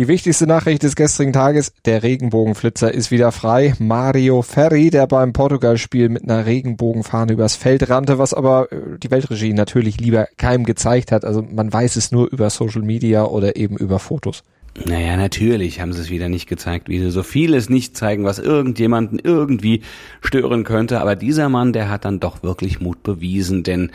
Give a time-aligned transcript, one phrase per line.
[0.00, 3.74] Die wichtigste Nachricht des gestrigen Tages, der Regenbogenflitzer ist wieder frei.
[3.78, 9.10] Mario Ferri, der beim Portugal-Spiel mit einer Regenbogenfahne übers Feld rannte, was aber äh, die
[9.10, 11.26] Weltregie natürlich lieber keinem gezeigt hat.
[11.26, 14.42] Also man weiß es nur über Social Media oder eben über Fotos.
[14.86, 18.38] Naja, natürlich haben sie es wieder nicht gezeigt, wie sie so vieles nicht zeigen, was
[18.38, 19.82] irgendjemanden irgendwie
[20.20, 21.00] stören könnte.
[21.00, 23.90] Aber dieser Mann, der hat dann doch wirklich Mut bewiesen, denn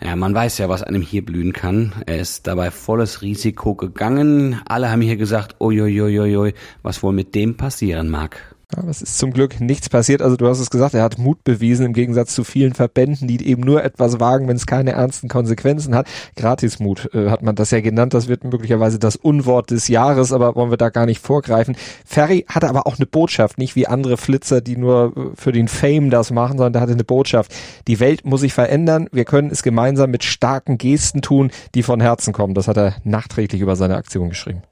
[0.00, 1.92] ja, man weiß ja, was einem hier blühen kann.
[2.06, 4.60] Er ist dabei volles Risiko gegangen.
[4.64, 8.51] Alle haben hier gesagt, oi, was wohl mit dem passieren mag.
[8.76, 10.22] Aber es ist zum Glück nichts passiert.
[10.22, 13.46] Also du hast es gesagt, er hat Mut bewiesen im Gegensatz zu vielen Verbänden, die
[13.46, 16.06] eben nur etwas wagen, wenn es keine ernsten Konsequenzen hat.
[16.36, 18.14] Gratismut äh, hat man das ja genannt.
[18.14, 21.76] Das wird möglicherweise das Unwort des Jahres, aber wollen wir da gar nicht vorgreifen.
[22.04, 25.68] Ferry hatte aber auch eine Botschaft, nicht wie andere Flitzer, die nur äh, für den
[25.68, 27.54] Fame das machen, sondern der hatte eine Botschaft.
[27.88, 29.08] Die Welt muss sich verändern.
[29.12, 32.54] Wir können es gemeinsam mit starken Gesten tun, die von Herzen kommen.
[32.54, 34.62] Das hat er nachträglich über seine Aktion geschrieben.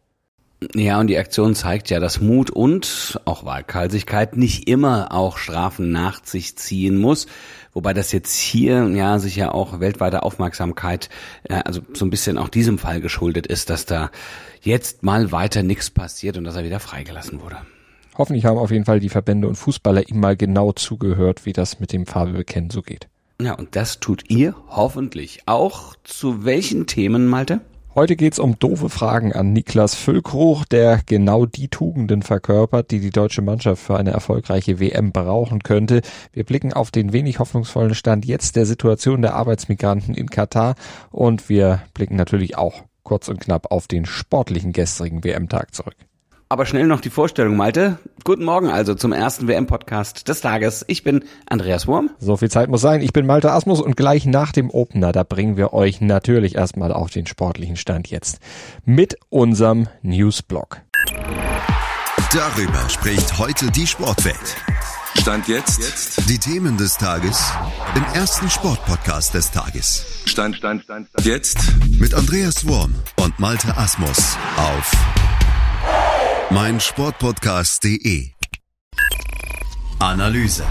[0.74, 5.90] Ja, und die Aktion zeigt ja, dass Mut und auch Waghalsigkeit nicht immer auch Strafen
[5.90, 7.26] nach sich ziehen muss.
[7.72, 11.08] Wobei das jetzt hier ja sicher auch weltweite Aufmerksamkeit,
[11.44, 14.10] äh, also so ein bisschen auch diesem Fall geschuldet ist, dass da
[14.60, 17.56] jetzt mal weiter nichts passiert und dass er wieder freigelassen wurde.
[18.18, 21.80] Hoffentlich haben auf jeden Fall die Verbände und Fußballer ihm mal genau zugehört, wie das
[21.80, 23.08] mit dem Farbebekennen so geht.
[23.40, 25.94] Ja, und das tut ihr hoffentlich auch.
[26.04, 27.62] Zu welchen Themen, Malte?
[27.92, 33.10] Heute geht's um doofe Fragen an Niklas Füllkrug, der genau die Tugenden verkörpert, die die
[33.10, 36.02] deutsche Mannschaft für eine erfolgreiche WM brauchen könnte.
[36.32, 40.76] Wir blicken auf den wenig hoffnungsvollen Stand jetzt der Situation der Arbeitsmigranten in Katar
[41.10, 45.96] und wir blicken natürlich auch kurz und knapp auf den sportlichen gestrigen WM-Tag zurück.
[46.52, 48.00] Aber schnell noch die Vorstellung, Malte.
[48.24, 50.84] Guten Morgen also zum ersten WM-Podcast des Tages.
[50.88, 52.10] Ich bin Andreas Wurm.
[52.18, 53.02] So viel Zeit muss sein.
[53.02, 56.92] Ich bin Malte Asmus und gleich nach dem Opener, da bringen wir euch natürlich erstmal
[56.92, 58.40] auf den sportlichen Stand jetzt
[58.84, 60.78] mit unserem Newsblog.
[62.34, 64.56] Darüber spricht heute die Sportwelt.
[65.20, 66.28] Stand jetzt.
[66.28, 67.52] Die Themen des Tages
[67.94, 70.04] im ersten Sportpodcast des Tages.
[70.24, 71.26] Stand, Stand, Stand, Stand.
[71.26, 71.58] Jetzt
[72.00, 74.92] mit Andreas Wurm und Malte Asmus auf
[76.50, 78.30] mein Sportpodcast.de
[80.00, 80.64] Analyse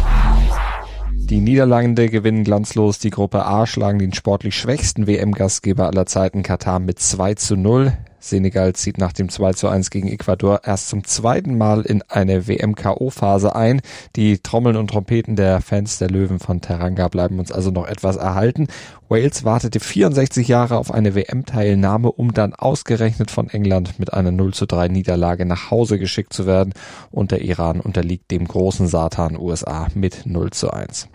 [1.29, 6.79] die Niederlande gewinnen glanzlos die Gruppe A, schlagen den sportlich schwächsten WM-Gastgeber aller Zeiten Katar
[6.79, 7.93] mit 2 zu 0.
[8.19, 12.47] Senegal zieht nach dem 2 zu 1 gegen Ecuador erst zum zweiten Mal in eine
[12.47, 13.81] WM-KO-Phase ein.
[14.15, 18.17] Die Trommeln und Trompeten der Fans der Löwen von Teranga bleiben uns also noch etwas
[18.17, 18.67] erhalten.
[19.07, 24.53] Wales wartete 64 Jahre auf eine WM-Teilnahme, um dann ausgerechnet von England mit einer 0
[24.53, 26.73] zu 3 Niederlage nach Hause geschickt zu werden
[27.11, 31.07] und der Iran unterliegt dem großen Satan USA mit 0 zu 1.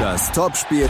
[0.00, 0.88] Das Topspiel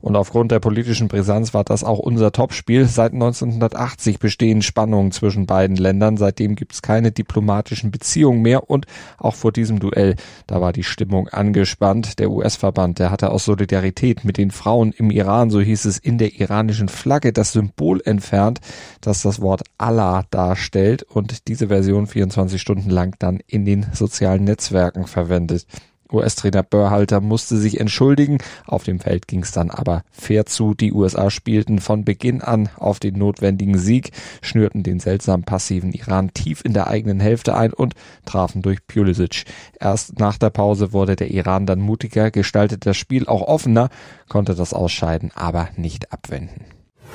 [0.00, 2.86] und aufgrund der politischen Brisanz war das auch unser Topspiel.
[2.86, 6.16] Seit 1980 bestehen Spannungen zwischen beiden Ländern.
[6.16, 8.70] Seitdem gibt es keine diplomatischen Beziehungen mehr.
[8.70, 8.86] Und
[9.18, 10.16] auch vor diesem Duell,
[10.46, 12.18] da war die Stimmung angespannt.
[12.18, 16.16] Der US-Verband, der hatte aus Solidarität mit den Frauen im Iran, so hieß es, in
[16.16, 18.60] der iranischen Flagge das Symbol entfernt,
[19.02, 24.44] das das Wort Allah darstellt und diese Version 24 Stunden lang dann in den sozialen
[24.44, 25.66] Netzwerken verwendet.
[26.12, 28.38] US-Trainer Börhalter musste sich entschuldigen.
[28.66, 30.74] Auf dem Feld ging es dann aber fair zu.
[30.74, 34.12] Die USA spielten von Beginn an auf den notwendigen Sieg,
[34.42, 37.94] schnürten den seltsam passiven Iran tief in der eigenen Hälfte ein und
[38.24, 39.44] trafen durch Pulisic.
[39.78, 43.88] Erst nach der Pause wurde der Iran dann mutiger, gestaltete das Spiel auch offener,
[44.28, 46.64] konnte das Ausscheiden aber nicht abwenden.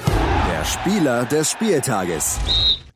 [0.07, 2.39] Der Spieler des Spieltages.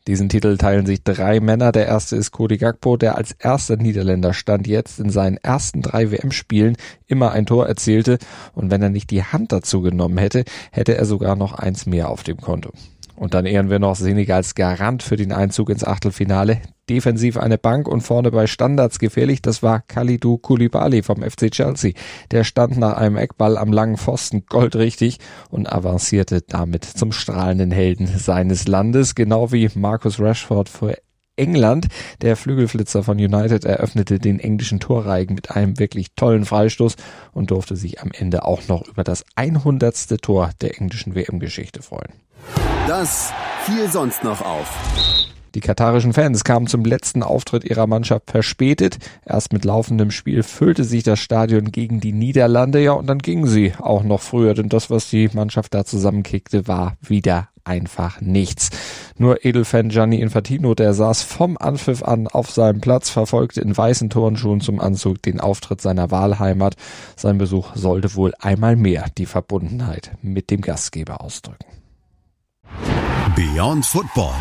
[0.09, 1.72] Diesen Titel teilen sich drei Männer.
[1.72, 6.09] Der erste ist Cody Gakpo, der als erster Niederländer stand jetzt in seinen ersten drei
[6.09, 8.18] WM-Spielen immer ein Tor erzielte.
[8.56, 12.09] Und wenn er nicht die Hand dazu genommen hätte, hätte er sogar noch eins mehr
[12.09, 12.72] auf dem Konto.
[13.18, 16.59] Und dann ehren wir noch Senegals Garant für den Einzug ins Achtelfinale.
[16.90, 21.94] Defensiv eine Bank und vorne bei Standards gefährlich, das war Kalidou Koulibaly vom FC Chelsea.
[22.32, 28.08] Der stand nach einem Eckball am langen Pfosten goldrichtig und avancierte damit zum strahlenden Helden
[28.08, 30.98] seines Landes, genau wie Marcus Rashford für
[31.36, 31.88] England.
[32.22, 36.96] Der Flügelflitzer von United eröffnete den englischen Torreigen mit einem wirklich tollen Freistoß
[37.31, 40.22] und durfte sich am Ende auch noch über das 100.
[40.22, 42.13] Tor der englischen WM-Geschichte freuen.
[42.88, 43.31] Das
[43.66, 45.19] fiel sonst noch auf.
[45.56, 48.98] Die katarischen Fans kamen zum letzten Auftritt ihrer Mannschaft verspätet.
[49.25, 53.48] Erst mit laufendem Spiel füllte sich das Stadion gegen die Niederlande, ja, und dann gingen
[53.48, 58.69] sie auch noch früher, denn das, was die Mannschaft da zusammenkickte, war wieder einfach nichts.
[59.18, 64.10] Nur Edelfan Gianni Infantino, der saß vom Anpfiff an auf seinem Platz, verfolgte in weißen
[64.10, 66.75] Turnschuhen zum Anzug den Auftritt seiner Wahlheimat.
[67.16, 71.66] Sein Besuch sollte wohl einmal mehr die Verbundenheit mit dem Gastgeber ausdrücken.
[73.36, 74.36] Beyond Football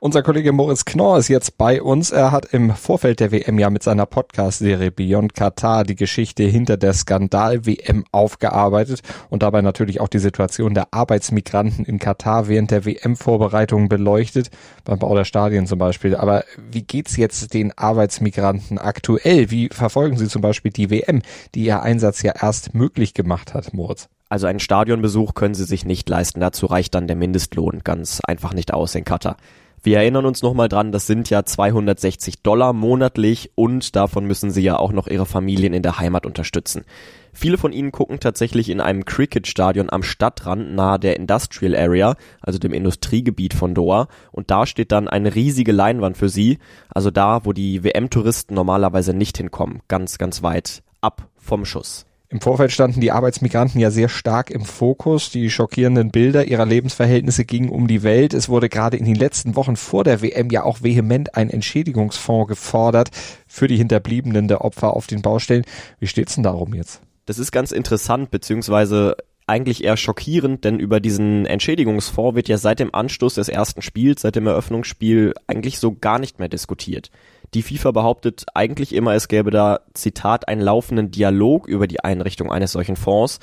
[0.00, 2.12] Unser Kollege Moritz Knorr ist jetzt bei uns.
[2.12, 6.76] Er hat im Vorfeld der WM ja mit seiner Podcast-Serie Beyond Qatar die Geschichte hinter
[6.76, 12.84] der Skandal-WM aufgearbeitet und dabei natürlich auch die Situation der Arbeitsmigranten in Katar während der
[12.84, 14.50] WM-Vorbereitungen beleuchtet,
[14.84, 16.14] beim Bau der Stadien zum Beispiel.
[16.14, 19.50] Aber wie geht's jetzt den Arbeitsmigranten aktuell?
[19.50, 21.22] Wie verfolgen sie zum Beispiel die WM,
[21.56, 24.08] die ihr Einsatz ja erst möglich gemacht hat, Moritz?
[24.28, 26.38] Also einen Stadionbesuch können sie sich nicht leisten.
[26.38, 29.36] Dazu reicht dann der Mindestlohn ganz einfach nicht aus in Katar.
[29.82, 34.62] Wir erinnern uns nochmal dran, das sind ja 260 Dollar monatlich und davon müssen sie
[34.62, 36.84] ja auch noch ihre Familien in der Heimat unterstützen.
[37.32, 42.58] Viele von ihnen gucken tatsächlich in einem Cricket-Stadion am Stadtrand nahe der Industrial Area, also
[42.58, 44.08] dem Industriegebiet von Doha.
[44.32, 46.58] Und da steht dann eine riesige Leinwand für sie,
[46.88, 52.07] also da, wo die WM-Touristen normalerweise nicht hinkommen, ganz, ganz weit ab vom Schuss.
[52.30, 55.30] Im Vorfeld standen die Arbeitsmigranten ja sehr stark im Fokus.
[55.30, 58.34] Die schockierenden Bilder ihrer Lebensverhältnisse gingen um die Welt.
[58.34, 62.48] Es wurde gerade in den letzten Wochen vor der WM ja auch vehement ein Entschädigungsfonds
[62.48, 63.08] gefordert
[63.46, 65.64] für die Hinterbliebenen der Opfer auf den Baustellen.
[66.00, 67.00] Wie steht's denn darum jetzt?
[67.24, 69.16] Das ist ganz interessant, beziehungsweise
[69.46, 74.20] eigentlich eher schockierend, denn über diesen Entschädigungsfonds wird ja seit dem Anstoß des ersten Spiels,
[74.20, 77.10] seit dem Eröffnungsspiel eigentlich so gar nicht mehr diskutiert.
[77.54, 82.52] Die FIFA behauptet eigentlich immer, es gäbe da, Zitat, einen laufenden Dialog über die Einrichtung
[82.52, 83.40] eines solchen Fonds.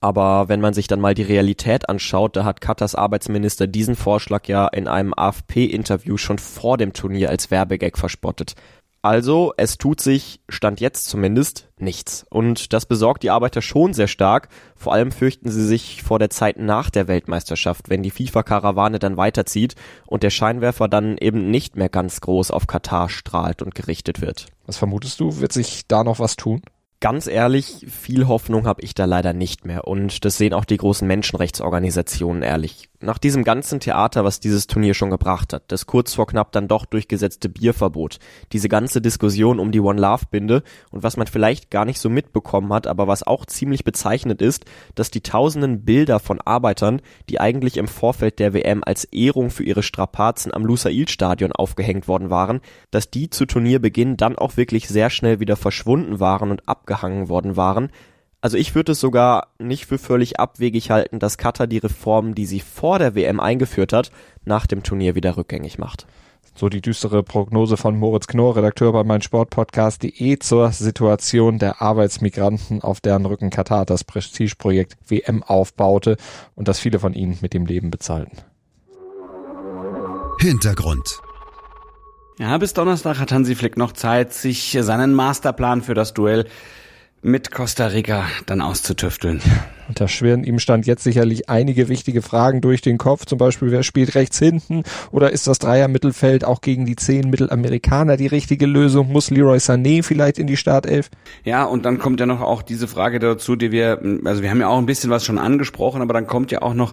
[0.00, 4.46] Aber wenn man sich dann mal die Realität anschaut, da hat Katars Arbeitsminister diesen Vorschlag
[4.46, 8.54] ja in einem AFP-Interview schon vor dem Turnier als Werbegag verspottet.
[9.00, 12.26] Also, es tut sich, stand jetzt zumindest, nichts.
[12.30, 14.48] Und das besorgt die Arbeiter schon sehr stark.
[14.74, 19.16] Vor allem fürchten sie sich vor der Zeit nach der Weltmeisterschaft, wenn die FIFA-Karawane dann
[19.16, 24.20] weiterzieht und der Scheinwerfer dann eben nicht mehr ganz groß auf Katar strahlt und gerichtet
[24.20, 24.46] wird.
[24.66, 25.38] Was vermutest du?
[25.38, 26.62] Wird sich da noch was tun?
[27.00, 30.76] Ganz ehrlich, viel Hoffnung habe ich da leider nicht mehr und das sehen auch die
[30.76, 36.14] großen Menschenrechtsorganisationen ehrlich nach diesem ganzen Theater, was dieses Turnier schon gebracht hat, das kurz
[36.14, 38.18] vor knapp dann doch durchgesetzte Bierverbot,
[38.52, 42.08] diese ganze Diskussion um die One Love Binde und was man vielleicht gar nicht so
[42.08, 44.64] mitbekommen hat, aber was auch ziemlich bezeichnet ist,
[44.94, 49.62] dass die tausenden Bilder von Arbeitern, die eigentlich im Vorfeld der WM als Ehrung für
[49.62, 52.60] ihre Strapazen am Lusail Stadion aufgehängt worden waren,
[52.90, 57.56] dass die zu Turnierbeginn dann auch wirklich sehr schnell wieder verschwunden waren und abgehangen worden
[57.56, 57.90] waren,
[58.40, 62.46] also ich würde es sogar nicht für völlig abwegig halten, dass Katar die Reformen, die
[62.46, 64.10] sie vor der WM eingeführt hat,
[64.44, 66.06] nach dem Turnier wieder rückgängig macht.
[66.54, 73.00] So die düstere Prognose von Moritz Knorr, Redakteur bei meinsportpodcast.de zur Situation der Arbeitsmigranten, auf
[73.00, 76.16] deren Rücken Katar das Prestigeprojekt WM aufbaute
[76.56, 78.38] und das viele von ihnen mit dem Leben bezahlten.
[80.40, 81.20] Hintergrund.
[82.38, 86.46] Ja, bis Donnerstag hat Hansi Flick noch Zeit, sich seinen Masterplan für das Duell
[87.22, 89.40] mit Costa Rica dann auszutüfteln.
[89.88, 93.70] Und da schwirren ihm stand jetzt sicherlich einige wichtige Fragen durch den Kopf, zum Beispiel,
[93.70, 98.66] wer spielt rechts hinten oder ist das Dreier-Mittelfeld auch gegen die zehn Mittelamerikaner die richtige
[98.66, 99.10] Lösung?
[99.10, 101.10] Muss Leroy Sané vielleicht in die Startelf?
[101.44, 104.60] Ja, und dann kommt ja noch auch diese Frage dazu, die wir, also wir haben
[104.60, 106.92] ja auch ein bisschen was schon angesprochen, aber dann kommt ja auch noch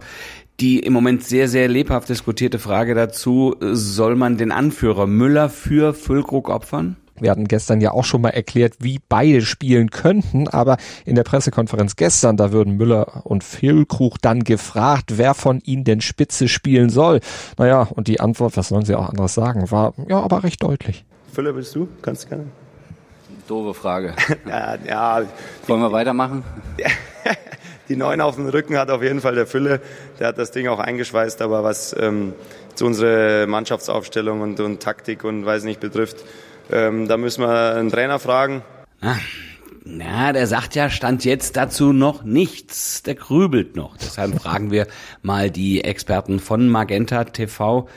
[0.61, 5.93] die im Moment sehr, sehr lebhaft diskutierte Frage dazu, soll man den Anführer Müller für
[5.93, 6.95] Füllkrug opfern?
[7.19, 11.23] Wir hatten gestern ja auch schon mal erklärt, wie beide spielen könnten, aber in der
[11.23, 16.89] Pressekonferenz gestern, da würden Müller und Füllkrug dann gefragt, wer von ihnen denn Spitze spielen
[16.89, 17.21] soll.
[17.57, 21.05] Naja, und die Antwort, was sollen sie auch anderes sagen, war ja aber recht deutlich.
[21.33, 21.87] Füller bist du?
[22.01, 22.45] Kannst du gerne.
[23.47, 24.15] Doofe Frage.
[24.47, 25.21] ja, ja.
[25.67, 26.43] Wollen wir weitermachen?
[27.89, 29.81] die Neun auf dem Rücken hat auf jeden Fall der Fülle.
[30.19, 32.33] Der hat das Ding auch eingeschweißt, aber was ähm,
[32.75, 36.23] zu unserer Mannschaftsaufstellung und, und Taktik und weiß nicht betrifft,
[36.71, 38.63] ähm, da müssen wir einen Trainer fragen.
[39.01, 39.15] Ah,
[39.83, 43.03] na, der sagt ja, stand jetzt dazu noch nichts.
[43.03, 43.97] Der grübelt noch.
[43.97, 44.87] Deshalb fragen wir
[45.21, 47.87] mal die Experten von Magenta TV,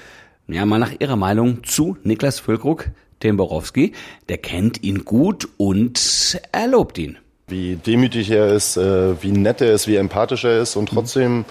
[0.48, 2.90] ja, mal nach ihrer Meinung zu Niklas Füllkrug,
[3.22, 3.92] dem Borowski.
[4.28, 7.18] Der kennt ihn gut und er lobt ihn.
[7.48, 11.46] Wie demütig er ist, äh, wie nett er ist, wie empathisch er ist und trotzdem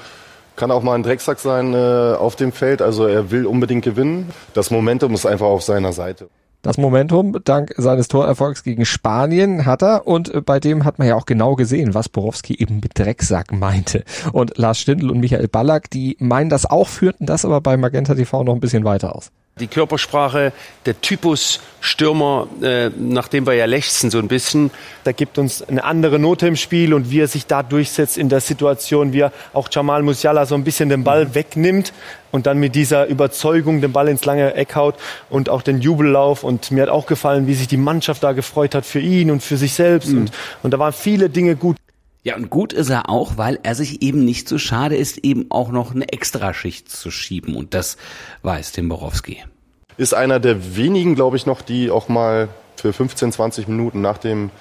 [0.56, 2.82] kann auch mal ein Drecksack sein äh, auf dem Feld.
[2.82, 4.32] Also er will unbedingt gewinnen.
[4.54, 6.30] Das Momentum ist einfach auf seiner Seite.
[6.68, 11.16] Das Momentum dank seines Torerfolgs gegen Spanien hat er und bei dem hat man ja
[11.16, 14.04] auch genau gesehen, was Borowski eben mit Drecksack meinte.
[14.34, 18.16] Und Lars Stindl und Michael Ballack, die meinen das auch, führten das aber bei Magenta
[18.16, 19.32] TV noch ein bisschen weiter aus.
[19.60, 20.54] Die Körpersprache,
[20.86, 24.72] der Typus Stürmer, äh, nach dem wir ja lechzen so ein bisschen.
[25.04, 28.30] Da gibt uns eine andere Note im Spiel und wie er sich da durchsetzt in
[28.30, 31.94] der Situation, wie er auch Jamal Musiala so ein bisschen den Ball wegnimmt
[32.32, 34.96] und dann mit dieser Überzeugung den Ball ins lange Eck haut
[35.30, 36.44] und auch den Jubellauf.
[36.44, 39.42] Und mir hat auch gefallen, wie sich die Mannschaft da gefreut hat für ihn und
[39.42, 40.10] für sich selbst.
[40.10, 40.22] Mhm.
[40.22, 40.32] Und,
[40.64, 41.78] und da waren viele Dinge gut.
[42.24, 45.46] Ja, und gut ist er auch, weil er sich eben nicht so schade ist, eben
[45.50, 47.56] auch noch eine Extraschicht zu schieben.
[47.56, 47.98] Und das
[48.42, 49.44] weiß Tim Borowski.
[49.98, 54.18] Ist einer der wenigen, glaube ich, noch, die auch mal für 15, 20 Minuten nach
[54.18, 54.52] dem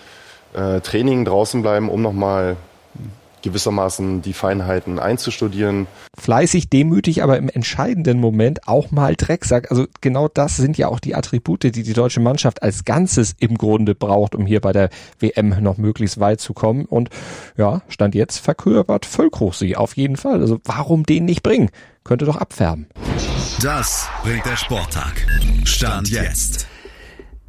[0.55, 2.57] äh, Training draußen bleiben, um nochmal
[3.47, 5.87] gewissermaßen die Feinheiten einzustudieren.
[6.19, 9.71] Fleißig, demütig, aber im entscheidenden Moment auch mal Drecksack.
[9.71, 13.57] Also genau das sind ja auch die Attribute, die die deutsche Mannschaft als Ganzes im
[13.57, 16.85] Grunde braucht, um hier bei der WM noch möglichst weit zu kommen.
[16.85, 17.11] Und
[17.57, 20.41] ja, Stand jetzt verkörpert Völkruch sie auf jeden Fall.
[20.41, 21.71] Also warum den nicht bringen?
[22.05, 22.87] Könnte doch abfärben.
[23.62, 25.26] Das bringt der Sporttag.
[25.65, 26.67] Stand jetzt.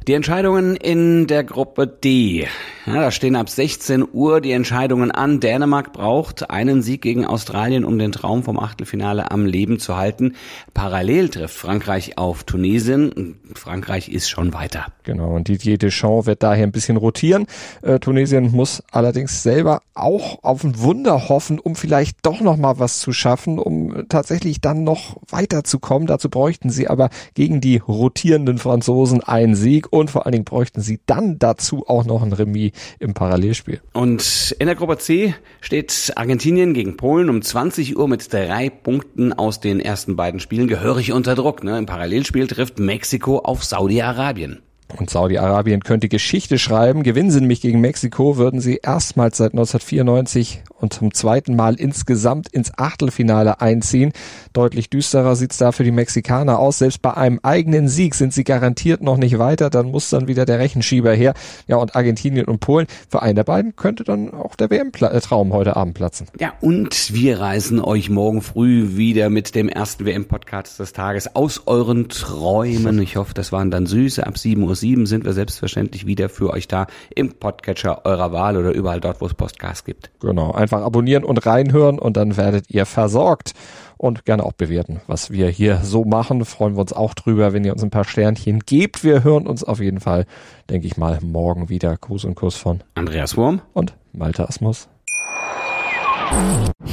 [0.06, 2.48] Die Entscheidungen in der Gruppe D.
[2.88, 5.40] Ja, da stehen ab 16 Uhr die Entscheidungen an.
[5.40, 10.36] Dänemark braucht einen Sieg gegen Australien, um den Traum vom Achtelfinale am Leben zu halten.
[10.72, 13.38] Parallel trifft Frankreich auf Tunesien.
[13.54, 14.86] Frankreich ist schon weiter.
[15.02, 17.46] Genau, und Didier Deschamps wird daher ein bisschen rotieren.
[17.82, 22.78] Äh, Tunesien muss allerdings selber auch auf ein Wunder hoffen, um vielleicht doch noch mal
[22.78, 26.06] was zu schaffen, um tatsächlich dann noch weiterzukommen.
[26.06, 30.80] Dazu bräuchten sie aber gegen die rotierenden Franzosen einen Sieg und vor allen Dingen bräuchten
[30.80, 33.80] sie dann dazu auch noch ein Remis im Parallelspiel.
[33.92, 39.32] Und in der Gruppe C steht Argentinien gegen Polen um 20 Uhr mit drei Punkten
[39.32, 41.64] aus den ersten beiden Spielen gehörig unter Druck.
[41.64, 41.78] Ne?
[41.78, 44.62] Im Parallelspiel trifft Mexiko auf Saudi-Arabien.
[44.96, 47.02] Und Saudi-Arabien könnte Geschichte schreiben.
[47.02, 52.48] Gewinnen sie nämlich gegen Mexiko, würden sie erstmals seit 1994 und zum zweiten Mal insgesamt
[52.48, 54.12] ins Achtelfinale einziehen.
[54.52, 56.78] Deutlich düsterer sieht's da für die Mexikaner aus.
[56.78, 59.70] Selbst bei einem eigenen Sieg sind sie garantiert noch nicht weiter.
[59.70, 61.34] Dann muss dann wieder der Rechenschieber her.
[61.66, 62.86] Ja, und Argentinien und Polen.
[63.08, 66.28] Für einen der beiden könnte dann auch der WM-Traum heute Abend platzen.
[66.38, 71.62] Ja, und wir reisen euch morgen früh wieder mit dem ersten WM-Podcast des Tages aus
[71.66, 73.00] euren Träumen.
[73.02, 74.26] Ich hoffe, das waren dann süße.
[74.26, 78.72] Ab 7.07 Uhr sind wir selbstverständlich wieder für euch da im Podcatcher eurer Wahl oder
[78.72, 80.10] überall dort, wo es Podcasts gibt.
[80.20, 83.52] Genau, einfach abonnieren und reinhören und dann werdet ihr versorgt
[83.96, 86.44] und gerne auch bewerten, was wir hier so machen.
[86.44, 89.04] Freuen wir uns auch drüber, wenn ihr uns ein paar Sternchen gebt.
[89.04, 90.26] Wir hören uns auf jeden Fall,
[90.70, 91.96] denke ich mal, morgen wieder.
[91.96, 94.88] Gruß und Kuss von Andreas Wurm und Malte Asmus.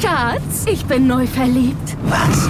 [0.02, 1.98] Schatz, ich bin neu verliebt.
[2.04, 2.50] Was?